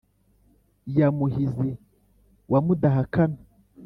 ya 0.97 1.07
muhizi 1.17 1.71
wa 2.51 2.59
mudahakana 2.65 3.37